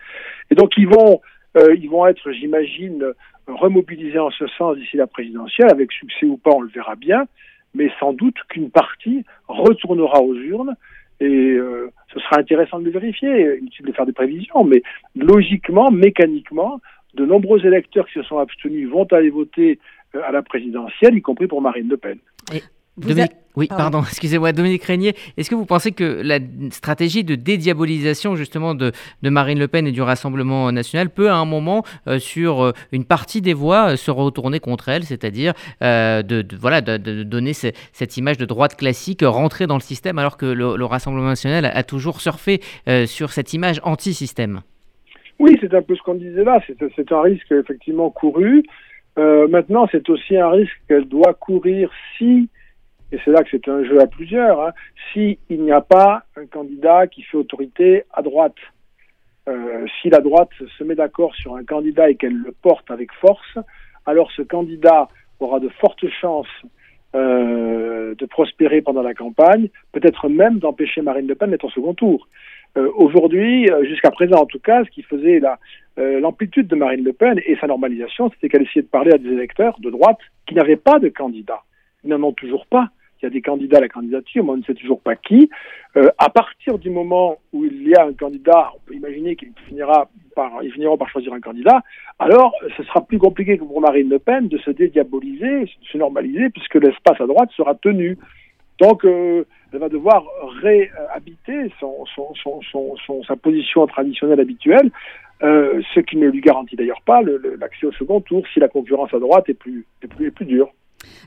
Et 0.51 0.57
donc, 0.57 0.73
ils 0.77 0.89
vont, 0.89 1.21
euh, 1.57 1.77
ils 1.77 1.89
vont 1.89 2.07
être, 2.07 2.33
j'imagine, 2.33 3.05
remobilisés 3.47 4.19
en 4.19 4.33
ce 4.33 4.49
sens 4.59 4.77
d'ici 4.77 4.97
la 4.97 5.07
présidentielle, 5.07 5.71
avec 5.71 5.93
succès 5.93 6.27
ou 6.27 6.39
pas, 6.39 6.51
on 6.51 6.63
le 6.63 6.69
verra 6.69 6.97
bien, 6.97 7.27
mais 7.75 7.89
sans 8.01 8.13
doute 8.13 8.37
qu'une 8.49 8.71
partie 8.71 9.25
retournera 9.47 10.21
aux 10.21 10.35
urnes. 10.35 10.75
Et 11.21 11.53
euh, 11.53 11.93
ce 12.13 12.19
sera 12.19 12.41
intéressant 12.41 12.81
de 12.81 12.87
le 12.87 12.91
vérifier, 12.91 13.59
inutile 13.59 13.87
de 13.87 13.93
faire 13.93 14.07
des 14.07 14.13
prévisions, 14.13 14.65
mais 14.65 14.83
logiquement, 15.15 15.93
mécaniquement, 15.93 16.81
de 17.15 17.25
nombreux 17.25 17.65
électeurs 17.65 18.09
qui 18.09 18.15
se 18.15 18.25
sont 18.25 18.39
abstenus 18.39 18.89
vont 18.91 19.05
aller 19.13 19.31
voter 19.31 19.79
à 20.15 20.33
la 20.33 20.43
présidentielle, 20.43 21.17
y 21.17 21.23
compris 21.23 21.47
pour 21.47 21.63
Marine 21.63 21.89
Le 21.89 21.97
Pen. 21.97 22.19
Oui, 23.57 23.69
pardon, 23.69 24.01
excusez-moi, 24.09 24.53
Dominique 24.53 24.85
Régnier, 24.85 25.15
est-ce 25.37 25.51
que 25.51 25.55
vous 25.55 25.67
pensez 25.67 25.93
que 25.93 26.23
la 26.23 26.39
stratégie 26.71 27.25
de 27.25 27.35
dédiabolisation 27.35 28.37
justement 28.37 28.75
de, 28.75 28.93
Marine 29.23 29.59
Le 29.59 29.69
Pen 29.69 29.87
et 29.87 29.93
du 29.93 30.03
Rassemblement 30.03 30.71
national 30.73 31.11
peut 31.11 31.29
à 31.29 31.37
un 31.37 31.45
moment, 31.45 31.85
euh, 32.07 32.19
sur 32.19 32.63
euh, 32.63 32.73
une 32.93 33.05
partie 33.05 33.41
des 33.41 33.55
voix, 33.55 33.93
euh, 33.93 33.97
se 33.97 34.11
retourner 34.11 34.61
contre 34.61 34.89
elle, 34.89 35.05
c'est-à-dire 35.05 35.55
de, 35.81 36.45
voilà, 36.57 36.81
de, 36.81 37.23
donner 37.23 37.53
cette 37.53 38.17
image 38.17 38.39
de 38.39 38.45
droite 38.45 38.77
classique 38.77 39.23
rentrer 39.23 39.67
dans 39.67 39.75
le 39.75 39.81
système 39.81 40.19
alors 40.19 40.37
que 40.37 40.47
le, 40.47 40.85
Rassemblement 40.85 41.29
national 41.29 41.65
a, 41.65 41.83
toujours 41.83 42.21
surfé 42.21 42.61
sur 43.07 43.31
cette 43.31 43.55
image 43.55 43.81
anti-système? 43.83 44.61
Oui, 45.39 45.57
c'est 45.61 45.73
un 45.75 45.83
peu 45.83 45.97
ce 45.97 46.03
qu'on 46.03 46.15
disait 46.15 46.45
là, 46.45 46.61
c'est 46.67 47.13
un 47.13 47.23
risque 47.23 47.51
effectivement 47.51 48.11
couru. 48.11 48.63
maintenant, 49.17 49.89
c'est 49.91 50.09
aussi 50.11 50.37
un 50.37 50.51
risque 50.51 50.77
qu'elle 50.89 51.07
doit 51.09 51.35
courir 51.35 51.91
si 52.19 52.49
et 53.15 53.21
c'est 53.25 53.31
là 53.31 53.45
que 53.45 53.51
c'est 53.53 53.69
un 53.69 53.85
jeu 53.85 54.01
à 54.01 54.09
plusieurs, 54.09 54.61
hein, 54.61 54.73
s'il 55.13 55.39
n'y 55.49 55.71
a 55.71 55.81
pas 55.81 56.25
un 56.37 56.47
candidat 56.47 57.07
qui 57.07 57.23
fait 57.23 57.37
autorité 57.37 58.03
à 58.13 58.23
droite. 58.23 58.57
Euh, 59.49 59.87
si 60.01 60.11
la 60.11 60.19
droite 60.19 60.51
se 60.79 60.83
met 60.83 60.97
d'accord 60.97 61.33
sur 61.37 61.55
un 61.55 61.65
candidat 61.65 62.11
et 62.11 62.17
qu'elle 62.17 62.37
le 62.37 62.51
porte 62.51 62.91
avec 62.91 63.13
force, 63.13 63.59
alors 64.05 64.33
ce 64.33 64.43
candidat 64.43 65.07
aura 65.39 65.61
de 65.61 65.69
fortes 65.69 66.09
chances 66.21 66.49
euh, 67.15 68.17
de 68.17 68.27
prospérer 68.27 68.83
pendant 68.83 69.03
la 69.03 69.15
campagne, 69.15 69.69
peut-être 69.93 70.29
même 70.29 70.59
d'empêcher 70.59 71.01
Marine 71.01 71.29
Le 71.29 71.37
Pen 71.37 71.51
d'être 71.51 71.67
au 71.67 71.71
second 71.71 71.95
tour. 71.95 72.27
Euh, 72.77 72.91
Aujourd'hui, 72.97 73.69
jusqu'à 73.85 74.11
présent 74.11 74.39
en 74.39 74.47
tout 74.47 74.59
cas, 74.59 74.83
ce 74.85 74.91
qui 74.91 75.03
faisait 75.03 75.41
l'amplitude 75.97 76.67
de 76.67 76.75
Marine 76.75 77.05
Le 77.05 77.13
Pen 77.13 77.41
et 77.47 77.57
sa 77.61 77.69
normalisation, 77.69 78.29
c'était 78.31 78.49
qu'elle 78.49 78.63
essayait 78.63 78.83
de 78.83 78.89
parler 78.89 79.13
à 79.13 79.19
des 79.19 79.29
électeurs 79.29 79.79
de 79.79 79.91
droite 79.91 80.19
qui 80.49 80.55
n'avaient 80.55 80.75
pas 80.75 80.99
de 80.99 81.11
candidat. 81.11 81.63
Ils 82.03 82.11
n'en 82.11 82.23
ont 82.23 82.33
toujours 82.33 82.67
pas 82.67 82.91
il 83.25 83.29
y 83.29 83.31
a 83.31 83.31
des 83.31 83.43
candidats 83.43 83.79
à 83.79 83.81
la 83.81 83.89
candidature, 83.89 84.45
mais 84.45 84.51
on 84.51 84.57
ne 84.59 84.63
sait 84.63 84.75
toujours 84.75 85.01
pas 85.01 85.17
qui. 85.17 85.49
Euh, 85.97 86.11
à 86.19 86.29
partir 86.29 86.79
du 86.79 86.91
moment 86.91 87.39
où 87.53 87.65
il 87.65 87.89
y 87.89 87.95
a 87.95 88.05
un 88.05 88.13
candidat, 88.13 88.71
on 88.75 88.81
peut 88.87 88.95
imaginer 88.95 89.35
qu'il 89.35 89.53
finira 89.67 90.09
par, 90.37 90.63
ils 90.63 90.73
finiront 90.73 90.99
par 90.99 91.09
choisir 91.09 91.33
un 91.33 91.41
candidat, 91.41 91.81
alors 92.19 92.53
ce 92.77 92.83
sera 92.83 93.01
plus 93.07 93.19
compliqué 93.19 93.57
que 93.57 93.65
pour 93.65 93.81
Marine 93.81 94.11
Le 94.11 94.19
Pen 94.19 94.49
de 94.49 94.59
se 94.59 94.71
dédiaboliser, 94.71 95.61
de 95.61 95.69
se 95.91 95.97
normaliser, 95.97 96.51
puisque 96.51 96.75
l'espace 96.75 97.21
à 97.21 97.27
droite 97.27 97.51
sera 97.57 97.75
tenu. 97.75 98.19
Donc, 98.81 99.05
euh, 99.05 99.45
elle 99.73 99.79
va 99.79 99.89
devoir 99.89 100.25
réhabiter 100.61 101.73
sa 101.81 103.37
position 103.37 103.87
traditionnelle 103.87 104.41
habituelle, 104.41 104.91
euh, 105.43 105.81
ce 105.95 106.01
qui 106.01 106.17
ne 106.17 106.29
lui 106.29 106.41
garantit 106.41 106.77
d'ailleurs 106.77 107.03
pas 107.03 107.23
l'accès 107.23 107.87
au 107.87 107.93
second 107.93 108.21
tour 108.21 108.45
si 108.53 108.61
la 108.61 108.69
concurrence 108.69 109.15
à 109.15 109.19
droite 109.19 109.49
est 109.49 109.55
plus 109.55 109.87
dure. 110.41 110.71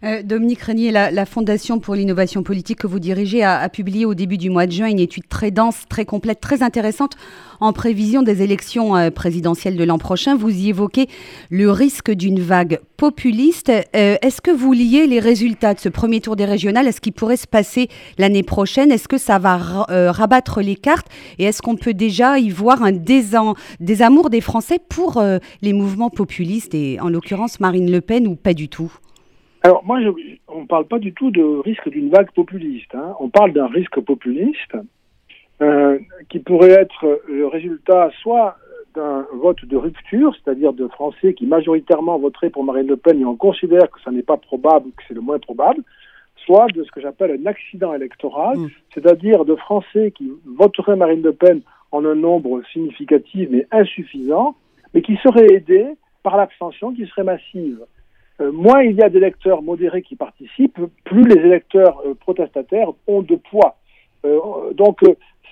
Euh, 0.03 0.21
Dominique 0.23 0.61
Régnier, 0.61 0.91
la, 0.91 1.25
Fondation 1.25 1.79
pour 1.79 1.95
l'innovation 1.95 2.43
politique 2.43 2.79
que 2.79 2.87
vous 2.87 2.99
dirigez 2.99 3.43
a, 3.43 3.67
publié 3.69 4.05
au 4.05 4.13
début 4.13 4.37
du 4.37 4.49
mois 4.49 4.65
de 4.65 4.71
juin 4.71 4.87
une 4.87 4.99
étude 4.99 5.27
très 5.27 5.51
dense, 5.51 5.83
très 5.89 6.05
complète, 6.05 6.39
très 6.39 6.63
intéressante 6.63 7.13
en 7.59 7.73
prévision 7.73 8.21
des 8.21 8.43
élections 8.43 8.95
euh, 8.95 9.09
présidentielles 9.09 9.75
de 9.75 9.83
l'an 9.83 9.97
prochain. 9.97 10.35
Vous 10.35 10.49
y 10.49 10.69
évoquez 10.69 11.07
le 11.49 11.71
risque 11.71 12.11
d'une 12.11 12.39
vague 12.39 12.79
populiste. 12.97 13.69
Euh, 13.69 14.15
est-ce 14.21 14.41
que 14.41 14.51
vous 14.51 14.73
liez 14.73 15.07
les 15.07 15.19
résultats 15.19 15.73
de 15.73 15.79
ce 15.79 15.89
premier 15.89 16.21
tour 16.21 16.35
des 16.35 16.45
régionales 16.45 16.87
à 16.87 16.91
ce 16.91 17.01
qui 17.01 17.11
pourrait 17.11 17.37
se 17.37 17.47
passer 17.47 17.89
l'année 18.17 18.43
prochaine? 18.43 18.91
Est-ce 18.91 19.07
que 19.07 19.17
ça 19.17 19.39
va 19.39 19.57
rabattre 19.57 20.61
les 20.61 20.75
cartes? 20.75 21.07
Et 21.39 21.45
est-ce 21.45 21.61
qu'on 21.61 21.75
peut 21.75 21.93
déjà 21.93 22.39
y 22.39 22.49
voir 22.49 22.83
un 22.83 22.91
désamour 22.91 24.29
des 24.29 24.41
Français 24.41 24.79
pour 24.87 25.21
les 25.61 25.73
mouvements 25.73 26.09
populistes 26.09 26.73
et 26.75 26.99
en 26.99 27.09
l'occurrence 27.09 27.59
Marine 27.59 27.91
Le 27.91 28.01
Pen 28.01 28.27
ou 28.27 28.35
pas 28.35 28.53
du 28.53 28.69
tout? 28.69 28.91
Alors 29.67 29.83
moi, 29.83 29.99
on 30.47 30.61
ne 30.61 30.65
parle 30.65 30.85
pas 30.85 30.97
du 30.97 31.13
tout 31.13 31.29
de 31.29 31.43
risque 31.59 31.89
d'une 31.89 32.09
vague 32.09 32.31
populiste. 32.31 32.95
Hein. 32.95 33.15
On 33.19 33.27
parle 33.27 33.51
d'un 33.51 33.67
risque 33.67 33.99
populiste 33.99 34.77
euh, 35.61 35.99
qui 36.29 36.39
pourrait 36.39 36.71
être 36.71 37.19
le 37.27 37.47
résultat 37.47 38.09
soit 38.21 38.55
d'un 38.95 39.27
vote 39.33 39.65
de 39.65 39.75
rupture, 39.75 40.33
c'est-à-dire 40.35 40.71
de 40.71 40.87
Français 40.87 41.33
qui 41.33 41.45
majoritairement 41.45 42.17
voteraient 42.17 42.49
pour 42.49 42.63
Marine 42.63 42.87
Le 42.87 42.95
Pen 42.95 43.19
et 43.19 43.25
on 43.25 43.35
considère 43.35 43.91
que 43.91 43.99
ça 44.05 44.11
n'est 44.11 44.23
pas 44.23 44.37
probable, 44.37 44.91
que 44.91 45.03
c'est 45.05 45.13
le 45.13 45.19
moins 45.19 45.37
probable, 45.37 45.83
soit 46.45 46.67
de 46.67 46.85
ce 46.85 46.91
que 46.91 47.01
j'appelle 47.01 47.37
un 47.37 47.45
accident 47.45 47.93
électoral, 47.93 48.57
mmh. 48.57 48.69
c'est-à-dire 48.93 49.43
de 49.43 49.55
Français 49.55 50.13
qui 50.15 50.31
voteraient 50.45 50.95
Marine 50.95 51.23
Le 51.23 51.33
Pen 51.33 51.59
en 51.91 52.05
un 52.05 52.15
nombre 52.15 52.61
significatif 52.71 53.49
mais 53.51 53.67
insuffisant, 53.71 54.55
mais 54.93 55.01
qui 55.01 55.17
seraient 55.17 55.53
aidés 55.53 55.89
par 56.23 56.37
l'abstention 56.37 56.93
qui 56.93 57.05
serait 57.07 57.25
massive. 57.25 57.79
Euh, 58.39 58.51
moins 58.51 58.83
il 58.83 58.95
y 58.95 59.01
a 59.01 59.09
d'électeurs 59.09 59.61
modérés 59.61 60.01
qui 60.01 60.15
participent, 60.15 60.79
plus 61.03 61.23
les 61.23 61.41
électeurs 61.41 62.01
euh, 62.05 62.13
protestataires 62.13 62.89
ont 63.07 63.21
de 63.21 63.35
poids. 63.35 63.77
Euh, 64.25 64.39
donc, 64.73 64.99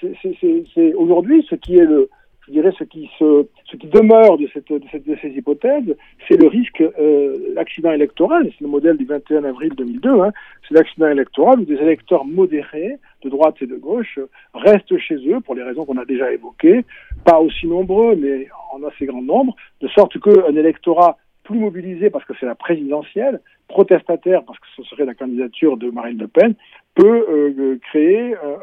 c'est 0.02 0.94
aujourd'hui 0.94 1.46
ce 1.50 1.56
qui 1.56 1.78
est 1.78 1.86
le, 1.86 2.10
je 2.48 2.52
dirais, 2.52 2.72
ce 2.78 2.84
qui, 2.84 3.10
se, 3.18 3.48
ce 3.66 3.78
qui 3.78 3.88
demeure 3.88 4.38
de, 4.38 4.48
cette, 4.54 4.72
de, 4.72 4.82
cette, 4.92 5.08
de 5.08 5.16
ces 5.22 5.30
hypothèses, 5.30 5.96
c'est 6.28 6.40
le 6.40 6.48
risque, 6.48 6.82
euh, 6.82 7.38
l'accident 7.54 7.92
électoral. 7.92 8.50
C'est 8.52 8.64
le 8.64 8.70
modèle 8.70 8.98
du 8.98 9.06
21 9.06 9.46
avril 9.46 9.74
2002. 9.76 10.22
Hein, 10.22 10.32
c'est 10.68 10.76
l'accident 10.76 11.08
électoral 11.08 11.60
où 11.60 11.66
des 11.66 11.76
électeurs 11.76 12.26
modérés, 12.26 12.98
de 13.24 13.30
droite 13.30 13.56
et 13.62 13.68
de 13.68 13.76
gauche, 13.76 14.20
restent 14.54 14.98
chez 14.98 15.16
eux 15.28 15.40
pour 15.42 15.56
les 15.56 15.64
raisons 15.64 15.86
qu'on 15.86 15.98
a 15.98 16.06
déjà 16.06 16.32
évoquées, 16.32 16.86
pas 17.24 17.40
aussi 17.40 17.66
nombreux, 17.66 18.16
mais 18.16 18.48
en 18.74 18.84
assez 18.84 19.06
grand 19.06 19.24
nombre, 19.24 19.56
de 19.82 19.88
sorte 19.88 20.20
qu'un 20.20 20.56
électorat 20.56 21.18
plus 21.46 21.58
mobilisé 21.58 22.10
parce 22.10 22.26
que 22.26 22.34
c'est 22.40 22.46
la 22.46 22.56
présidentielle, 22.56 23.40
protestataire 23.68 24.44
parce 24.44 24.60
que 24.60 24.66
ce 24.76 24.84
serait 24.84 25.06
la 25.06 25.14
candidature 25.14 25.78
de 25.78 25.90
Marine 25.90 26.18
Le 26.18 26.28
Pen, 26.28 26.56
peut 26.96 27.26
euh, 27.30 27.78
créer 27.90 28.34
euh, 28.34 28.58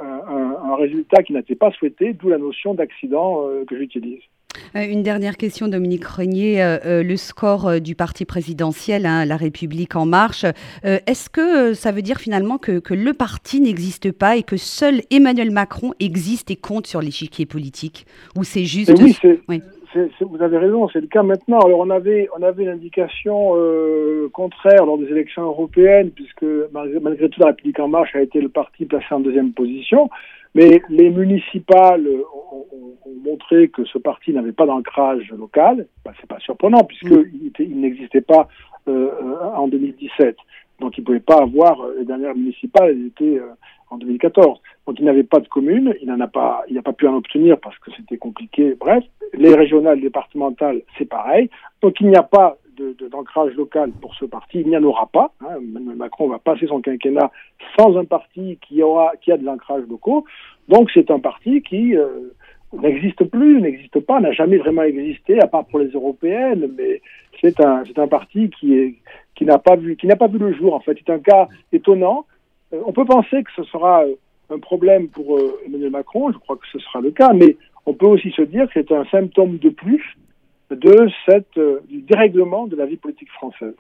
un, 0.65 0.75
résultat 0.77 1.23
qui 1.23 1.33
n'était 1.33 1.55
pas 1.55 1.71
souhaité, 1.71 2.13
d'où 2.15 2.29
la 2.29 2.39
notion 2.39 2.75
d'accident 2.75 3.47
euh, 3.47 3.65
que 3.65 3.79
j'utilise. 3.79 4.21
Une 4.75 5.03
dernière 5.03 5.37
question, 5.37 5.69
Dominique 5.69 6.05
Renier. 6.05 6.63
le 6.85 7.17
score 7.17 7.81
du 7.81 7.95
parti 7.95 8.27
présidentiel, 8.27 9.07
hein, 9.07 9.25
La 9.25 9.39
République 9.39 9.97
en 9.97 10.05
marche, 10.05 10.45
est-ce 10.83 11.31
que 11.31 11.73
ça 11.73 11.91
veut 11.91 12.03
dire 12.03 12.19
finalement 12.19 12.59
que, 12.59 12.79
que 12.79 12.93
le 12.93 13.15
parti 13.15 13.63
n'existe 13.63 14.13
pas 14.13 14.37
et 14.37 14.43
que 14.43 14.59
seul 14.59 15.01
Emmanuel 15.11 15.51
Macron 15.51 15.95
existe 16.01 16.51
et 16.51 16.57
compte 16.57 16.87
sur 16.87 17.01
l'échiquier 17.01 17.47
politique? 17.47 18.07
Ou 18.37 18.45
c'est 18.45 18.65
juste... 18.65 18.93
Oui, 19.49 19.63
vous 20.21 20.43
avez 20.43 20.59
raison, 20.59 20.89
c'est 20.89 21.01
le 21.01 21.07
cas 21.07 21.23
maintenant. 21.23 21.61
Alors 21.61 21.81
on 21.81 21.91
avait, 21.91 22.29
on 22.39 22.43
avait 22.43 22.65
une 22.65 22.71
indication 22.71 23.55
euh, 23.57 24.29
contraire 24.33 24.87
lors 24.87 24.99
des 24.99 25.07
élections 25.07 25.43
européennes, 25.43 26.11
puisque 26.11 26.45
malgré, 26.73 27.29
tout 27.29 27.41
la 27.41 27.49
République 27.49 27.79
en 27.81 27.89
marche 27.89 28.15
a 28.15 28.21
été 28.21 28.41
le 28.41 28.49
parti 28.49 28.85
placé 28.85 29.07
en 29.11 29.21
deuxième 29.21 29.53
position, 29.53 30.11
mais 30.55 30.83
les 30.89 31.11
municipales 31.11 32.07
ont, 32.07 32.67
montré 33.25 33.69
que 33.69 33.85
ce 33.85 33.99
parti 33.99 34.33
n'avait 34.33 34.53
pas 34.53 34.67
d'ancrage 34.67 35.31
local. 35.39 35.87
Ben, 36.05 36.13
c'est 36.21 36.29
pas 36.29 36.41
surprenant 36.41 36.83
puisqu'il 36.83 37.53
il, 37.59 37.81
n'existait 37.81 38.21
pas 38.21 38.49
euh, 38.89 39.11
en 39.55 39.69
2017, 39.69 40.37
donc 40.81 40.99
il 40.99 41.03
ne 41.03 41.07
pouvait 41.07 41.21
pas 41.21 41.41
avoir 41.41 41.81
euh, 41.81 41.95
les 41.99 42.05
dernières 42.05 42.35
municipales, 42.35 42.91
elles 42.91 43.07
étaient 43.07 43.41
en 43.93 43.99
2014. 43.99 44.59
Donc 44.87 44.99
il 44.99 45.05
n'avait 45.05 45.23
pas 45.23 45.41
de 45.41 45.49
commune, 45.49 45.95
il 46.01 46.09
n'en 46.09 46.21
a 46.21 46.27
pas, 46.27 46.65
il 46.69 46.75
n'a 46.75 46.83
pas 46.83 46.93
pu 46.93 47.07
en 47.07 47.15
obtenir 47.15 47.59
parce 47.61 47.79
que 47.79 47.91
c'était 47.97 48.17
compliqué. 48.17 48.75
Bref, 48.79 49.05
les 49.35 49.55
régionales, 49.55 50.01
départementales, 50.01 50.83
c'est 50.99 51.09
pareil. 51.09 51.51
Donc 51.83 52.01
il 52.01 52.09
n'y 52.09 52.17
a 52.17 52.23
pas 52.23 52.57
d'ancrage 53.11 53.53
local 53.55 53.93
pour 54.01 54.15
ce 54.15 54.25
parti, 54.25 54.61
il 54.61 54.69
n'y 54.69 54.77
en 54.77 54.83
aura 54.83 55.07
pas. 55.07 55.33
Hein. 55.43 55.59
Macron 55.97 56.29
va 56.29 56.39
passer 56.39 56.67
son 56.67 56.81
quinquennat 56.81 57.31
sans 57.79 57.97
un 57.97 58.05
parti 58.05 58.59
qui 58.67 58.83
aura, 58.83 59.13
qui 59.21 59.31
a 59.31 59.37
des 59.37 59.47
ancrages 59.47 59.85
locaux. 59.89 60.25
Donc 60.69 60.91
c'est 60.93 61.11
un 61.11 61.21
parti 61.21 61.63
qui 61.63 61.97
euh, 61.97 62.33
n'existe 62.73 63.25
plus, 63.25 63.61
n'existe 63.61 64.01
pas, 64.01 64.21
n'a 64.21 64.33
jamais 64.33 64.57
vraiment 64.57 64.83
existé, 64.83 65.41
à 65.41 65.47
part 65.47 65.67
pour 65.67 65.81
les 65.81 65.91
européennes. 65.91 66.73
Mais 66.77 67.03
c'est 67.41 67.61
un, 67.61 67.85
parti 68.09 68.51
qui 68.51 68.97
qui 69.35 69.45
n'a 69.45 69.59
pas 69.59 69.77
vu, 69.77 69.97
qui 69.97 70.07
n'a 70.07 70.17
pas 70.17 70.29
vu 70.29 70.39
le 70.39 70.55
jour. 70.55 70.75
En 70.75 70.81
fait, 70.81 70.97
c'est 70.99 71.13
un 71.13 71.19
cas 71.19 71.49
étonnant. 71.73 72.27
Euh, 72.73 72.81
on 72.87 72.93
peut 72.93 73.05
penser 73.05 73.43
que 73.43 73.51
ce 73.57 73.65
sera 73.65 74.03
euh, 74.03 74.15
un 74.51 74.59
problème 74.59 75.09
pour 75.09 75.37
euh, 75.37 75.61
Emmanuel 75.67 75.91
Macron, 75.91 76.33
je 76.33 76.39
crois 76.39 76.57
que 76.57 76.67
ce 76.73 76.79
sera 76.79 77.01
le 77.01 77.11
cas, 77.11 77.33
mais 77.33 77.57
on 77.87 77.95
peut 77.95 78.07
aussi 78.07 78.31
se 78.33 78.43
dire 78.43 78.67
que 78.67 78.73
c'est 78.75 78.93
un 78.93 79.05
symptôme 79.07 79.59
de 79.59 79.71
plus 79.71 80.03
de 80.71 81.09
cette, 81.27 81.59
du 81.89 82.01
dérèglement 82.01 82.67
de 82.67 82.77
la 82.77 82.87
vie 82.87 82.97
politique 82.97 83.31
française. 83.33 83.75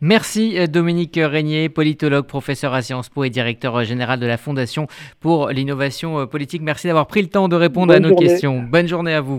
Merci 0.00 0.56
Dominique 0.68 1.18
Régnier, 1.20 1.68
politologue, 1.68 2.26
professeur 2.26 2.74
à 2.74 2.82
Sciences 2.82 3.08
Po 3.08 3.24
et 3.24 3.30
directeur 3.30 3.82
général 3.84 4.20
de 4.20 4.26
la 4.26 4.36
Fondation 4.36 4.86
pour 5.20 5.48
l'innovation 5.48 6.26
politique. 6.26 6.62
Merci 6.62 6.86
d'avoir 6.86 7.06
pris 7.06 7.22
le 7.22 7.28
temps 7.28 7.48
de 7.48 7.56
répondre 7.56 7.94
à 7.94 8.00
nos 8.00 8.14
questions. 8.14 8.62
Bonne 8.62 8.86
journée 8.86 9.14
à 9.14 9.20
vous. 9.20 9.36